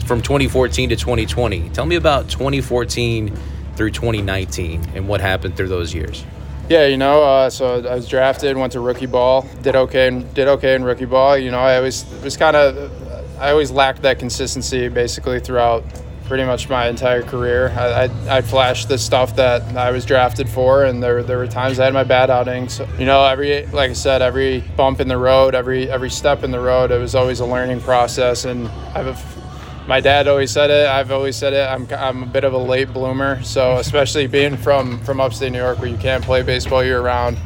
from 0.02 0.22
2014 0.22 0.90
to 0.90 0.96
2020. 0.96 1.70
Tell 1.70 1.86
me 1.86 1.96
about 1.96 2.28
2014 2.28 3.36
through 3.76 3.90
2019 3.90 4.82
and 4.94 5.08
what 5.08 5.20
happened 5.20 5.56
through 5.56 5.68
those 5.68 5.94
years. 5.94 6.24
Yeah, 6.68 6.86
you 6.86 6.96
know, 6.96 7.22
uh, 7.22 7.50
so 7.50 7.86
I 7.86 7.94
was 7.94 8.08
drafted, 8.08 8.56
went 8.56 8.72
to 8.72 8.80
rookie 8.80 9.06
ball, 9.06 9.46
did 9.62 9.76
okay, 9.76 10.08
and 10.08 10.32
did 10.34 10.48
okay 10.48 10.74
in 10.74 10.84
rookie 10.84 11.04
ball. 11.04 11.36
You 11.36 11.50
know, 11.50 11.58
I 11.58 11.76
always 11.76 12.04
was 12.22 12.36
kind 12.36 12.56
of, 12.56 13.38
I 13.38 13.50
always 13.50 13.70
lacked 13.70 14.02
that 14.02 14.18
consistency 14.18 14.88
basically 14.88 15.40
throughout 15.40 15.84
pretty 16.24 16.44
much 16.44 16.68
my 16.68 16.88
entire 16.88 17.22
career. 17.22 17.70
I, 17.76 18.04
I, 18.04 18.38
I, 18.38 18.40
flashed 18.40 18.88
the 18.88 18.96
stuff 18.96 19.36
that 19.36 19.76
I 19.76 19.90
was 19.90 20.06
drafted 20.06 20.48
for, 20.48 20.84
and 20.84 21.02
there, 21.02 21.22
there 21.22 21.36
were 21.36 21.46
times 21.46 21.78
I 21.78 21.84
had 21.84 21.92
my 21.92 22.04
bad 22.04 22.30
outings. 22.30 22.80
You 22.98 23.04
know, 23.04 23.24
every 23.24 23.66
like 23.66 23.90
I 23.90 23.94
said, 23.94 24.22
every 24.22 24.60
bump 24.76 25.00
in 25.00 25.08
the 25.08 25.18
road, 25.18 25.54
every 25.54 25.90
every 25.90 26.10
step 26.10 26.42
in 26.42 26.50
the 26.50 26.60
road, 26.60 26.90
it 26.90 26.98
was 26.98 27.14
always 27.14 27.40
a 27.40 27.44
learning 27.44 27.80
process, 27.80 28.44
and 28.44 28.68
I've 28.94 29.41
my 29.86 30.00
dad 30.00 30.28
always 30.28 30.50
said 30.50 30.70
it. 30.70 30.86
I've 30.88 31.10
always 31.10 31.36
said 31.36 31.52
it. 31.52 31.68
I'm, 31.68 31.86
I'm 31.92 32.22
a 32.22 32.26
bit 32.26 32.44
of 32.44 32.52
a 32.52 32.58
late 32.58 32.92
bloomer. 32.92 33.42
So 33.42 33.78
especially 33.78 34.26
being 34.26 34.56
from 34.56 34.98
from 35.00 35.20
upstate 35.20 35.52
New 35.52 35.58
York, 35.58 35.78
where 35.78 35.88
you 35.88 35.96
can't 35.96 36.24
play 36.24 36.42
baseball 36.42 36.84
year 36.84 37.00
round, 37.00 37.38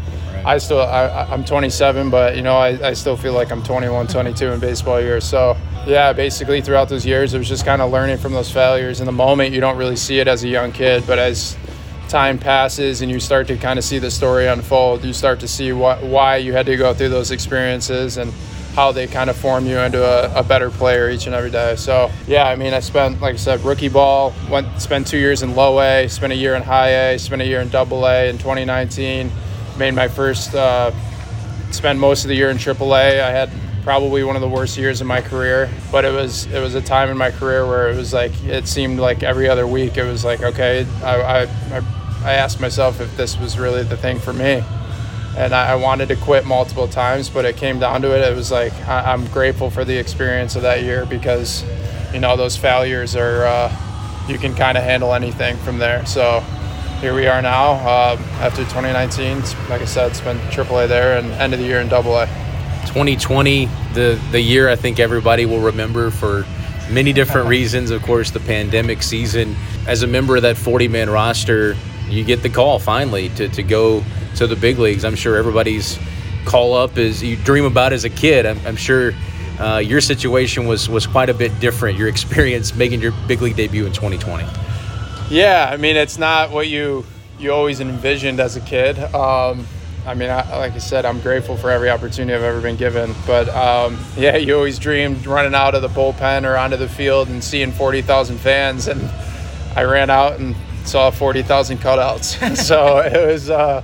I 0.44 0.58
still 0.58 0.80
I, 0.80 1.26
am 1.32 1.44
27, 1.44 2.10
but 2.10 2.36
you 2.36 2.42
know 2.42 2.56
I, 2.56 2.88
I 2.88 2.92
still 2.92 3.16
feel 3.16 3.32
like 3.32 3.50
I'm 3.50 3.62
21, 3.62 4.06
22 4.06 4.52
in 4.52 4.60
baseball 4.60 5.00
years. 5.00 5.24
So 5.24 5.56
yeah, 5.86 6.12
basically 6.12 6.60
throughout 6.60 6.88
those 6.88 7.06
years, 7.06 7.32
it 7.34 7.38
was 7.38 7.48
just 7.48 7.64
kind 7.64 7.80
of 7.80 7.90
learning 7.90 8.18
from 8.18 8.32
those 8.32 8.50
failures. 8.50 9.00
In 9.00 9.06
the 9.06 9.12
moment, 9.12 9.54
you 9.54 9.60
don't 9.60 9.76
really 9.76 9.96
see 9.96 10.18
it 10.18 10.28
as 10.28 10.44
a 10.44 10.48
young 10.48 10.72
kid, 10.72 11.04
but 11.06 11.18
as 11.18 11.56
time 12.08 12.38
passes 12.38 13.02
and 13.02 13.10
you 13.10 13.18
start 13.18 13.48
to 13.48 13.56
kind 13.56 13.78
of 13.78 13.84
see 13.84 13.98
the 13.98 14.10
story 14.10 14.46
unfold, 14.46 15.04
you 15.04 15.12
start 15.12 15.40
to 15.40 15.48
see 15.48 15.72
what 15.72 16.02
why 16.02 16.36
you 16.36 16.52
had 16.52 16.66
to 16.66 16.76
go 16.76 16.92
through 16.92 17.08
those 17.08 17.30
experiences 17.30 18.18
and 18.18 18.32
how 18.76 18.92
they 18.92 19.06
kind 19.06 19.30
of 19.30 19.36
form 19.36 19.64
you 19.66 19.78
into 19.78 20.04
a, 20.04 20.40
a, 20.40 20.42
better 20.42 20.70
player 20.70 21.08
each 21.08 21.24
and 21.24 21.34
every 21.34 21.50
day. 21.50 21.74
So 21.76 22.10
yeah, 22.26 22.46
I 22.46 22.56
mean, 22.56 22.74
I 22.74 22.80
spent 22.80 23.22
like 23.22 23.32
I 23.32 23.38
said, 23.38 23.60
rookie 23.62 23.88
ball, 23.88 24.34
went 24.50 24.82
spent 24.82 25.06
two 25.06 25.16
years 25.16 25.42
in 25.42 25.56
low 25.56 25.80
A, 25.80 26.06
spent 26.08 26.30
a 26.30 26.36
year 26.36 26.54
in 26.54 26.62
high 26.62 26.90
A, 26.90 27.18
spent 27.18 27.40
a 27.40 27.46
year 27.46 27.62
in 27.62 27.70
double 27.70 28.06
A 28.06 28.28
in 28.28 28.36
2019. 28.36 29.32
Made 29.78 29.94
my 29.94 30.08
first, 30.08 30.54
uh, 30.54 30.92
spent 31.70 31.98
most 31.98 32.24
of 32.24 32.28
the 32.28 32.34
year 32.34 32.50
in 32.50 32.58
triple 32.58 32.94
A. 32.94 33.22
I 33.22 33.30
had 33.30 33.50
probably 33.82 34.22
one 34.24 34.36
of 34.36 34.42
the 34.42 34.48
worst 34.48 34.76
years 34.76 35.00
of 35.00 35.06
my 35.06 35.22
career, 35.22 35.70
but 35.90 36.04
it 36.04 36.12
was 36.12 36.44
it 36.44 36.60
was 36.60 36.74
a 36.74 36.82
time 36.82 37.08
in 37.08 37.16
my 37.16 37.30
career 37.30 37.66
where 37.66 37.90
it 37.90 37.96
was 37.96 38.12
like 38.12 38.32
it 38.44 38.68
seemed 38.68 39.00
like 39.00 39.22
every 39.22 39.48
other 39.48 39.66
week 39.66 39.96
it 39.96 40.04
was 40.04 40.22
like 40.22 40.42
okay, 40.42 40.86
I 41.02 41.46
I, 41.72 41.82
I 42.22 42.32
asked 42.34 42.60
myself 42.60 43.00
if 43.00 43.16
this 43.16 43.38
was 43.38 43.58
really 43.58 43.84
the 43.84 43.96
thing 43.96 44.18
for 44.18 44.34
me 44.34 44.62
and 45.36 45.54
I, 45.54 45.72
I, 45.72 45.74
wanted 45.74 46.08
to 46.08 46.16
quit 46.16 46.46
multiple 46.46 46.88
times, 46.88 47.28
but 47.28 47.44
it 47.44 47.56
came 47.56 47.78
down 47.78 48.00
to 48.02 48.16
it. 48.16 48.26
It 48.26 48.34
was 48.34 48.50
like 48.50 48.72
I, 48.88 49.12
am 49.12 49.26
grateful 49.26 49.70
for 49.70 49.84
the 49.84 49.96
experience 49.96 50.56
of 50.56 50.62
that 50.62 50.82
year 50.82 51.04
because, 51.04 51.62
you 52.12 52.20
know, 52.20 52.36
those 52.36 52.56
failures 52.56 53.14
are 53.14 53.44
uh, 53.44 53.76
you 54.28 54.38
can 54.38 54.54
kind 54.54 54.78
of 54.78 54.84
handle 54.84 55.12
anything 55.12 55.56
from 55.58 55.78
there. 55.78 56.06
So 56.06 56.40
here 57.00 57.14
we 57.14 57.26
are 57.26 57.42
now 57.42 57.72
uh, 57.72 58.16
after 58.40 58.62
2019. 58.62 59.40
Like 59.68 59.82
I 59.82 59.84
said, 59.84 60.10
it's 60.10 60.22
been 60.22 60.38
AAA 60.38 60.88
there 60.88 61.18
and 61.18 61.30
end 61.32 61.52
of 61.52 61.60
the 61.60 61.66
year 61.66 61.80
in 61.80 61.92
AA. 61.92 62.24
2020, 62.86 63.66
the 63.92 64.20
the 64.32 64.40
year 64.40 64.70
I 64.70 64.76
think 64.76 64.98
everybody 64.98 65.44
will 65.44 65.60
remember 65.60 66.10
for 66.10 66.46
many 66.90 67.12
different 67.12 67.48
reasons. 67.48 67.90
Of 67.90 68.02
course, 68.02 68.30
the 68.30 68.40
pandemic 68.40 69.02
season. 69.02 69.54
As 69.86 70.02
a 70.02 70.06
member 70.06 70.36
of 70.36 70.42
that 70.42 70.56
40 70.56 70.88
man 70.88 71.10
roster, 71.10 71.76
you 72.08 72.24
get 72.24 72.42
the 72.42 72.48
call 72.48 72.78
finally 72.78 73.28
to, 73.30 73.48
to 73.50 73.62
go 73.62 74.02
to 74.36 74.46
the 74.46 74.56
big 74.56 74.78
leagues. 74.78 75.04
I'm 75.04 75.16
sure 75.16 75.36
everybody's 75.36 75.98
call 76.44 76.74
up 76.74 76.96
is 76.96 77.22
you 77.22 77.36
dream 77.36 77.64
about 77.64 77.92
as 77.92 78.04
a 78.04 78.10
kid. 78.10 78.46
I'm, 78.46 78.58
I'm 78.66 78.76
sure 78.76 79.12
uh, 79.58 79.78
your 79.78 80.00
situation 80.00 80.66
was 80.66 80.88
was 80.88 81.06
quite 81.06 81.28
a 81.28 81.34
bit 81.34 81.58
different. 81.60 81.98
Your 81.98 82.08
experience 82.08 82.74
making 82.74 83.00
your 83.00 83.12
big 83.26 83.42
league 83.42 83.56
debut 83.56 83.86
in 83.86 83.92
2020. 83.92 84.44
Yeah, 85.28 85.68
I 85.70 85.76
mean 85.76 85.96
it's 85.96 86.18
not 86.18 86.50
what 86.50 86.68
you 86.68 87.04
you 87.38 87.52
always 87.52 87.80
envisioned 87.80 88.40
as 88.40 88.56
a 88.56 88.60
kid. 88.60 88.98
Um, 89.14 89.66
I 90.06 90.14
mean, 90.14 90.30
I, 90.30 90.56
like 90.56 90.72
I 90.72 90.78
said, 90.78 91.04
I'm 91.04 91.20
grateful 91.20 91.56
for 91.56 91.68
every 91.68 91.90
opportunity 91.90 92.32
I've 92.32 92.42
ever 92.42 92.60
been 92.60 92.76
given. 92.76 93.12
But 93.26 93.48
um, 93.48 93.98
yeah, 94.16 94.36
you 94.36 94.54
always 94.54 94.78
dreamed 94.78 95.26
running 95.26 95.54
out 95.54 95.74
of 95.74 95.82
the 95.82 95.88
bullpen 95.88 96.44
or 96.44 96.56
onto 96.56 96.76
the 96.76 96.88
field 96.88 97.28
and 97.28 97.42
seeing 97.42 97.72
40,000 97.72 98.38
fans, 98.38 98.86
and 98.86 99.02
I 99.74 99.82
ran 99.82 100.08
out 100.08 100.38
and 100.38 100.54
saw 100.84 101.10
40,000 101.10 101.78
cutouts. 101.78 102.56
so 102.66 102.98
it 102.98 103.26
was. 103.26 103.50
Uh, 103.50 103.82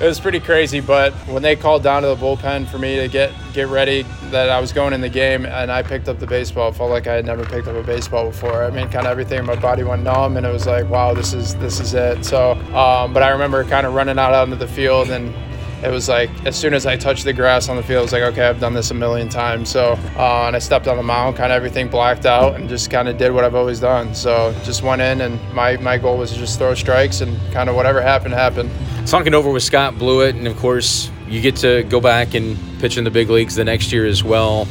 it 0.00 0.04
was 0.04 0.20
pretty 0.20 0.40
crazy. 0.40 0.80
But 0.80 1.12
when 1.26 1.42
they 1.42 1.56
called 1.56 1.82
down 1.82 2.02
to 2.02 2.08
the 2.08 2.16
bullpen 2.16 2.66
for 2.68 2.78
me 2.78 2.96
to 2.96 3.08
get 3.08 3.32
get 3.52 3.68
ready, 3.68 4.02
that 4.30 4.50
I 4.50 4.60
was 4.60 4.72
going 4.72 4.92
in 4.92 5.00
the 5.00 5.08
game, 5.08 5.46
and 5.46 5.70
I 5.70 5.82
picked 5.82 6.08
up 6.08 6.18
the 6.18 6.26
baseball. 6.26 6.68
It 6.70 6.74
felt 6.74 6.90
like 6.90 7.06
I 7.06 7.14
had 7.14 7.24
never 7.24 7.44
picked 7.44 7.68
up 7.68 7.76
a 7.76 7.82
baseball 7.82 8.30
before. 8.30 8.64
I 8.64 8.70
mean, 8.70 8.88
kind 8.88 9.06
of 9.06 9.12
everything 9.12 9.38
in 9.38 9.46
my 9.46 9.56
body 9.56 9.82
went 9.82 10.02
numb, 10.02 10.36
and 10.36 10.44
it 10.46 10.52
was 10.52 10.66
like, 10.66 10.88
wow, 10.88 11.14
this 11.14 11.32
is 11.32 11.54
this 11.56 11.80
is 11.80 11.94
it. 11.94 12.24
So, 12.24 12.52
um, 12.74 13.12
but 13.12 13.22
I 13.22 13.30
remember 13.30 13.64
kind 13.64 13.86
of 13.86 13.94
running 13.94 14.18
out 14.18 14.34
onto 14.34 14.56
the 14.56 14.68
field 14.68 15.10
and 15.10 15.34
it 15.82 15.90
was 15.90 16.08
like 16.08 16.30
as 16.46 16.56
soon 16.56 16.74
as 16.74 16.86
I 16.86 16.96
touched 16.96 17.24
the 17.24 17.32
grass 17.32 17.68
on 17.68 17.76
the 17.76 17.82
field, 17.82 18.00
it 18.00 18.02
was 18.02 18.12
like, 18.12 18.22
okay, 18.22 18.46
I've 18.46 18.60
done 18.60 18.74
this 18.74 18.90
a 18.90 18.94
million 18.94 19.28
times. 19.28 19.68
So, 19.68 19.92
uh, 20.16 20.46
and 20.46 20.56
I 20.56 20.58
stepped 20.58 20.88
on 20.88 20.96
the 20.96 21.02
mound, 21.02 21.36
kind 21.36 21.52
of 21.52 21.56
everything 21.56 21.88
blacked 21.88 22.26
out, 22.26 22.56
and 22.56 22.68
just 22.68 22.90
kind 22.90 23.08
of 23.08 23.18
did 23.18 23.32
what 23.32 23.44
I've 23.44 23.54
always 23.54 23.80
done. 23.80 24.14
So, 24.14 24.54
just 24.64 24.82
went 24.82 25.02
in, 25.02 25.20
and 25.20 25.40
my 25.52 25.76
my 25.78 25.98
goal 25.98 26.18
was 26.18 26.32
to 26.32 26.38
just 26.38 26.58
throw 26.58 26.74
strikes, 26.74 27.20
and 27.20 27.38
kind 27.52 27.68
of 27.68 27.76
whatever 27.76 28.00
happened 28.00 28.34
happened. 28.34 28.70
Talking 29.06 29.34
over 29.34 29.50
with 29.50 29.62
Scott 29.62 29.98
Blewett, 29.98 30.34
and 30.34 30.46
of 30.46 30.56
course, 30.56 31.10
you 31.28 31.40
get 31.40 31.56
to 31.56 31.82
go 31.84 32.00
back 32.00 32.34
and 32.34 32.56
pitch 32.80 32.98
in 32.98 33.04
the 33.04 33.10
big 33.10 33.28
leagues 33.30 33.54
the 33.54 33.64
next 33.64 33.92
year 33.92 34.06
as 34.06 34.24
well. 34.24 34.66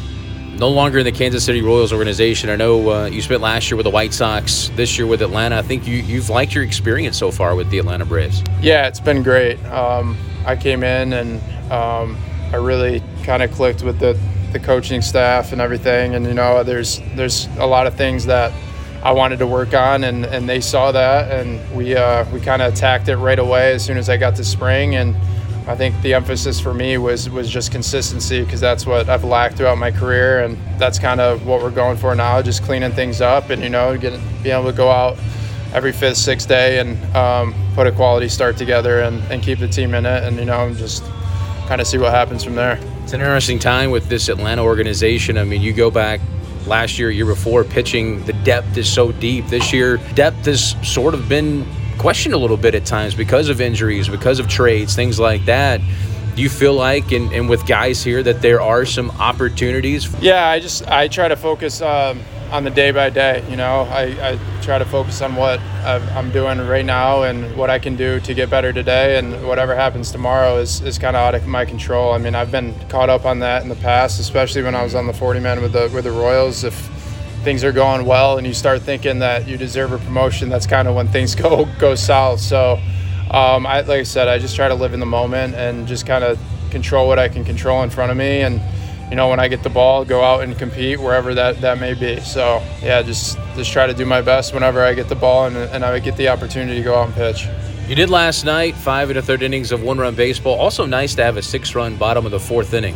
No 0.57 0.69
longer 0.69 0.99
in 0.99 1.03
the 1.03 1.11
Kansas 1.11 1.43
City 1.43 1.61
Royals 1.61 1.91
organization. 1.91 2.49
I 2.49 2.55
know 2.55 2.89
uh, 2.89 3.05
you 3.07 3.21
spent 3.21 3.41
last 3.41 3.69
year 3.69 3.75
with 3.75 3.83
the 3.83 3.89
White 3.89 4.13
Sox, 4.13 4.69
this 4.75 4.97
year 4.97 5.05
with 5.05 5.21
Atlanta. 5.21 5.57
I 5.57 5.61
think 5.61 5.85
you, 5.85 5.97
you've 5.97 6.29
liked 6.29 6.55
your 6.55 6.63
experience 6.63 7.17
so 7.17 7.29
far 7.29 7.55
with 7.55 7.69
the 7.69 7.79
Atlanta 7.79 8.05
Braves. 8.05 8.41
Yeah, 8.61 8.87
it's 8.87 9.01
been 9.01 9.21
great. 9.21 9.61
Um, 9.65 10.17
I 10.45 10.55
came 10.55 10.83
in 10.83 11.11
and 11.11 11.41
um, 11.71 12.17
I 12.53 12.55
really 12.55 13.03
kind 13.23 13.43
of 13.43 13.51
clicked 13.51 13.83
with 13.83 13.99
the, 13.99 14.17
the 14.53 14.59
coaching 14.59 15.01
staff 15.01 15.51
and 15.51 15.59
everything. 15.59 16.15
And 16.15 16.25
you 16.25 16.33
know, 16.33 16.63
there's 16.63 17.01
there's 17.15 17.47
a 17.57 17.65
lot 17.65 17.85
of 17.85 17.95
things 17.95 18.25
that 18.27 18.53
I 19.03 19.11
wanted 19.11 19.39
to 19.39 19.47
work 19.47 19.73
on, 19.73 20.03
and, 20.05 20.25
and 20.25 20.47
they 20.47 20.61
saw 20.61 20.91
that, 20.91 21.29
and 21.29 21.75
we 21.75 21.95
uh, 21.95 22.25
we 22.31 22.39
kind 22.39 22.61
of 22.61 22.73
attacked 22.73 23.09
it 23.09 23.17
right 23.17 23.37
away 23.37 23.73
as 23.73 23.83
soon 23.83 23.97
as 23.97 24.09
I 24.09 24.15
got 24.17 24.35
to 24.37 24.43
spring. 24.43 24.95
And 24.95 25.15
I 25.67 25.75
think 25.75 25.99
the 26.03 26.13
emphasis 26.13 26.59
for 26.59 26.73
me 26.73 26.97
was 26.97 27.29
was 27.29 27.49
just 27.49 27.71
consistency 27.71 28.43
because 28.43 28.61
that's 28.61 28.85
what 28.85 29.09
I've 29.09 29.23
lacked 29.23 29.57
throughout 29.57 29.79
my 29.79 29.89
career, 29.89 30.43
and 30.43 30.57
that's 30.77 30.99
kind 30.99 31.19
of 31.19 31.47
what 31.47 31.61
we're 31.61 31.71
going 31.71 31.97
for 31.97 32.13
now, 32.13 32.41
just 32.41 32.63
cleaning 32.63 32.91
things 32.91 33.19
up, 33.19 33.49
and 33.49 33.63
you 33.63 33.69
know, 33.69 33.97
getting 33.97 34.21
being 34.43 34.55
able 34.55 34.69
to 34.69 34.77
go 34.77 34.91
out 34.91 35.17
every 35.73 35.91
fifth, 35.91 36.17
sixth 36.17 36.47
day 36.47 36.79
and 36.79 37.15
um, 37.15 37.53
put 37.73 37.87
a 37.87 37.91
quality 37.91 38.29
start 38.29 38.57
together 38.57 39.01
and, 39.01 39.21
and 39.31 39.43
keep 39.43 39.59
the 39.59 39.67
team 39.67 39.93
in 39.95 40.05
it, 40.05 40.23
and 40.23 40.37
you 40.37 40.45
know, 40.45 40.71
just 40.75 41.03
kind 41.67 41.81
of 41.81 41.87
see 41.87 41.97
what 41.97 42.11
happens 42.11 42.43
from 42.43 42.55
there. 42.55 42.79
It's 43.03 43.13
an 43.13 43.21
interesting 43.21 43.59
time 43.59 43.89
with 43.89 44.07
this 44.07 44.29
Atlanta 44.29 44.63
organization. 44.63 45.37
I 45.37 45.43
mean, 45.43 45.61
you 45.61 45.73
go 45.73 45.89
back 45.89 46.21
last 46.67 46.99
year, 46.99 47.09
year 47.09 47.25
before, 47.25 47.63
pitching, 47.63 48.23
the 48.25 48.33
depth 48.33 48.77
is 48.77 48.91
so 48.91 49.11
deep. 49.11 49.47
This 49.47 49.73
year, 49.73 49.97
depth 50.13 50.45
has 50.45 50.75
sort 50.87 51.13
of 51.13 51.27
been 51.27 51.65
questioned 51.97 52.33
a 52.33 52.37
little 52.37 52.57
bit 52.57 52.75
at 52.75 52.85
times 52.85 53.15
because 53.15 53.49
of 53.49 53.61
injuries, 53.61 54.07
because 54.07 54.39
of 54.39 54.47
trades, 54.47 54.95
things 54.95 55.19
like 55.19 55.45
that. 55.45 55.81
Do 56.35 56.41
you 56.41 56.49
feel 56.49 56.73
like, 56.73 57.13
and, 57.13 57.31
and 57.31 57.47
with 57.47 57.65
guys 57.65 58.03
here, 58.03 58.21
that 58.21 58.41
there 58.41 58.59
are 58.59 58.85
some 58.85 59.09
opportunities? 59.11 60.13
Yeah, 60.21 60.47
I 60.47 60.59
just 60.59 60.85
I 60.87 61.07
try 61.07 61.29
to 61.29 61.37
focus 61.37 61.81
um, 61.81 62.19
on 62.51 62.65
the 62.65 62.69
day 62.69 62.91
by 62.91 63.09
day. 63.09 63.41
You 63.49 63.55
know, 63.55 63.81
I, 63.83 64.31
I 64.31 64.39
try 64.61 64.77
to 64.77 64.83
focus 64.83 65.21
on 65.21 65.35
what 65.35 65.61
I'm 65.85 66.31
doing 66.31 66.57
right 66.59 66.85
now 66.85 67.23
and 67.23 67.55
what 67.55 67.69
I 67.69 67.79
can 67.79 67.95
do 67.95 68.19
to 68.19 68.33
get 68.33 68.49
better 68.49 68.73
today, 68.73 69.17
and 69.17 69.47
whatever 69.47 69.75
happens 69.75 70.11
tomorrow 70.11 70.57
is, 70.57 70.81
is 70.81 70.97
kind 70.97 71.15
of 71.15 71.21
out 71.21 71.35
of 71.35 71.47
my 71.47 71.63
control. 71.63 72.11
I 72.11 72.17
mean, 72.17 72.35
I've 72.35 72.51
been 72.51 72.77
caught 72.89 73.09
up 73.09 73.25
on 73.25 73.39
that 73.39 73.63
in 73.63 73.69
the 73.69 73.75
past, 73.75 74.19
especially 74.19 74.63
when 74.63 74.75
I 74.75 74.83
was 74.83 74.93
on 74.93 75.07
the 75.07 75.13
40 75.13 75.39
man 75.39 75.61
with 75.61 75.71
the 75.71 75.89
with 75.93 76.03
the 76.03 76.11
Royals. 76.11 76.65
If 76.65 76.89
things 77.45 77.63
are 77.63 77.71
going 77.71 78.05
well 78.05 78.37
and 78.37 78.45
you 78.45 78.53
start 78.53 78.81
thinking 78.81 79.19
that 79.19 79.47
you 79.47 79.55
deserve 79.55 79.93
a 79.93 79.97
promotion, 79.99 80.49
that's 80.49 80.67
kind 80.67 80.87
of 80.87 80.95
when 80.95 81.07
things 81.07 81.35
go 81.43 81.65
go 81.79 81.95
south. 81.95 82.41
So 82.41 82.73
um, 83.31 83.65
I, 83.65 83.81
like 83.81 83.99
I 83.99 84.03
said, 84.03 84.27
I 84.27 84.37
just 84.37 84.55
try 84.55 84.67
to 84.67 84.75
live 84.75 84.93
in 84.93 84.99
the 84.99 85.05
moment 85.05 85.55
and 85.55 85.87
just 85.87 86.05
kind 86.05 86.23
of 86.23 86.39
control 86.71 87.07
what 87.07 87.19
I 87.19 87.29
can 87.29 87.45
control 87.45 87.83
in 87.83 87.89
front 87.89 88.11
of 88.11 88.17
me. 88.17 88.41
And, 88.41 88.59
you 89.09 89.15
know, 89.15 89.29
when 89.29 89.39
I 89.39 89.47
get 89.47 89.63
the 89.63 89.69
ball, 89.69 90.03
go 90.03 90.23
out 90.23 90.43
and 90.43 90.57
compete 90.57 90.99
wherever 90.99 91.33
that, 91.35 91.61
that 91.61 91.79
may 91.79 91.93
be. 91.93 92.19
So, 92.21 92.61
yeah, 92.81 93.01
just 93.01 93.37
just 93.55 93.71
try 93.71 93.87
to 93.87 93.93
do 93.93 94.05
my 94.05 94.21
best 94.21 94.53
whenever 94.53 94.83
I 94.83 94.93
get 94.93 95.07
the 95.07 95.15
ball 95.15 95.45
and, 95.45 95.55
and 95.55 95.85
I 95.85 95.99
get 95.99 96.17
the 96.17 96.27
opportunity 96.29 96.77
to 96.77 96.83
go 96.83 96.95
out 96.95 97.07
and 97.07 97.15
pitch. 97.15 97.47
You 97.87 97.95
did 97.95 98.09
last 98.09 98.45
night, 98.45 98.75
five 98.75 99.09
and 99.11 99.19
a 99.19 99.21
third 99.21 99.43
innings 99.43 99.71
of 99.71 99.83
one 99.83 99.99
run 99.99 100.15
baseball. 100.15 100.55
Also, 100.59 100.85
nice 100.87 101.13
to 101.15 101.23
have 101.23 101.37
a 101.37 101.43
six 101.43 101.75
run 101.75 101.95
bottom 101.97 102.25
of 102.25 102.31
the 102.31 102.39
fourth 102.39 102.73
inning 102.73 102.95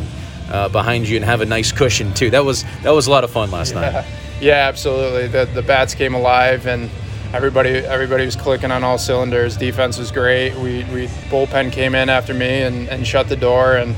uh, 0.50 0.68
behind 0.68 1.08
you 1.08 1.14
and 1.14 1.24
have 1.24 1.40
a 1.40 1.46
nice 1.46 1.70
cushion, 1.70 2.12
too. 2.12 2.30
That 2.30 2.44
was 2.44 2.64
that 2.82 2.90
was 2.90 3.06
a 3.06 3.10
lot 3.10 3.22
of 3.22 3.30
fun 3.30 3.52
last 3.52 3.74
yeah. 3.74 3.90
night. 3.90 4.04
Yeah, 4.40 4.68
absolutely. 4.68 5.28
The, 5.28 5.44
the 5.44 5.62
bats 5.62 5.94
came 5.94 6.14
alive 6.14 6.66
and 6.66 6.90
everybody 7.32 7.70
everybody 7.70 8.24
was 8.24 8.36
clicking 8.36 8.70
on 8.70 8.82
all 8.82 8.98
cylinders. 8.98 9.56
Defense 9.56 9.98
was 9.98 10.10
great. 10.10 10.54
We, 10.54 10.84
we 10.84 11.06
bullpen 11.28 11.72
came 11.72 11.94
in 11.94 12.08
after 12.08 12.34
me 12.34 12.62
and, 12.62 12.88
and 12.88 13.06
shut 13.06 13.28
the 13.28 13.36
door, 13.36 13.76
and 13.76 13.94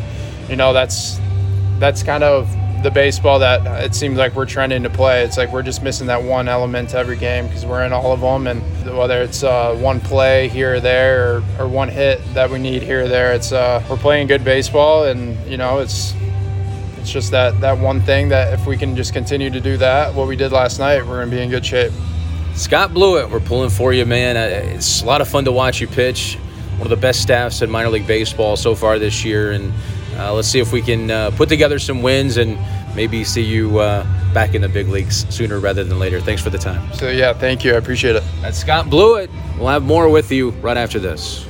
you 0.49 0.57
know 0.57 0.73
that's 0.73 1.21
that's 1.79 2.03
kind 2.03 2.25
of 2.25 2.53
the 2.83 2.91
baseball 2.91 3.39
that 3.39 3.85
it 3.85 3.95
seems 3.95 4.19
like 4.19 4.35
we're 4.35 4.47
trending 4.47 4.83
to 4.83 4.91
play. 4.91 5.23
It's 5.23 5.37
like 5.37 5.53
we're 5.53 5.63
just 5.63 5.83
missing 5.83 6.09
that 6.09 6.23
one 6.23 6.49
element 6.49 6.91
to 6.91 6.99
every 6.99 7.17
game 7.17 7.47
because 7.47 7.65
we're 7.65 7.85
in 7.85 7.93
all 7.93 8.13
of 8.13 8.21
them, 8.21 8.47
and 8.47 8.63
whether 8.97 9.23
it's 9.23 9.45
uh, 9.45 9.75
one 9.77 10.01
play 10.01 10.49
here 10.49 10.75
or 10.75 10.81
there 10.81 11.37
or, 11.37 11.43
or, 11.61 11.69
one 11.69 11.89
hit 11.89 12.21
that 12.35 12.51
we 12.51 12.59
need 12.59 12.83
here 12.83 13.05
or 13.05 13.09
there, 13.09 13.33
it's 13.33 13.53
uh, 13.53 13.83
we're 13.89 13.97
playing 13.97 14.27
good 14.27 14.45
baseball, 14.45 15.05
and 15.05 15.39
you 15.49 15.57
know 15.57 15.79
it's 15.79 16.15
it's 17.03 17.11
just 17.11 17.33
that 17.33 17.61
that 17.61 17.77
one 17.77 18.01
thing 18.01 18.29
that 18.29 18.53
if 18.53 18.65
we 18.65 18.77
can 18.77 18.95
just 18.95 19.13
continue 19.13 19.51
to 19.51 19.61
do 19.61 19.77
that, 19.77 20.15
what 20.15 20.29
we 20.29 20.37
did 20.37 20.53
last 20.53 20.79
night, 20.79 21.05
we're 21.05 21.19
gonna 21.19 21.31
be 21.31 21.41
in 21.41 21.51
good 21.51 21.67
shape. 21.67 21.93
Scott 22.55 22.95
Blewett, 22.95 23.29
we're 23.29 23.41
pulling 23.41 23.71
for 23.71 23.93
you, 23.93 24.07
man. 24.07 24.37
Uh, 24.37 24.75
it's 24.75 25.03
a 25.03 25.05
lot 25.05 25.21
of 25.21 25.27
fun 25.27 25.45
to 25.47 25.53
watch 25.53 25.81
you 25.81 25.89
pitch. 25.89 26.37
One 26.77 26.83
of 26.83 26.91
the 26.91 26.97
best 26.97 27.21
staffs 27.21 27.61
in 27.61 27.71
minor 27.71 27.89
league 27.89 28.07
baseball 28.07 28.57
so 28.57 28.77
far 28.77 29.01
this 29.01 29.25
year, 29.25 29.51
and 29.51 29.73
uh, 30.17 30.33
let's 30.33 30.47
see 30.47 30.61
if 30.61 30.73
we 30.73 30.81
can 30.81 31.11
uh, 31.11 31.33
put 31.33 31.49
together 31.49 31.81
some 31.81 32.03
wins 32.03 32.37
and 32.37 32.57
maybe 32.95 33.25
see 33.25 33.43
you 33.43 33.81
uh, 33.81 34.07
back 34.33 34.55
in 34.55 34.63
the 34.63 34.69
big 34.69 34.87
leagues 34.89 35.27
sooner 35.35 35.59
rather 35.59 35.83
than 35.83 35.99
later. 35.99 36.21
Thanks 36.21 36.41
for 36.41 36.51
the 36.51 36.59
time. 36.59 36.93
So 36.95 37.09
yeah, 37.09 37.33
thank 37.33 37.65
you. 37.65 37.75
I 37.75 37.79
appreciate 37.79 38.15
it. 38.15 38.23
That's 38.43 38.59
Scott 38.59 38.89
Blewett. 38.89 39.29
We'll 39.59 39.69
have 39.69 39.83
more 39.83 40.09
with 40.09 40.31
you 40.31 40.51
right 40.51 40.77
after 40.77 41.01
this. 41.01 41.47